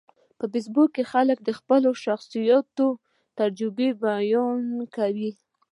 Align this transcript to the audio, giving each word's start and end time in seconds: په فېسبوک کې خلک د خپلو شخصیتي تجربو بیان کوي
په 0.39 0.45
فېسبوک 0.51 0.89
کې 0.95 1.03
خلک 1.13 1.37
د 1.43 1.49
خپلو 1.59 1.89
شخصیتي 2.03 2.89
تجربو 3.39 3.87
بیان 4.03 4.61
کوي 4.95 5.31